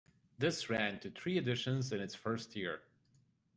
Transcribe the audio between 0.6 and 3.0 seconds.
ran to three editions in its first year.